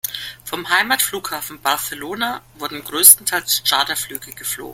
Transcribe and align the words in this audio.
Vom 0.43 0.67
Heimatflughafen 0.67 1.61
Barcelona 1.61 2.41
wurden 2.55 2.83
größtenteils 2.83 3.61
Charterflüge 3.65 4.31
geflogen. 4.33 4.69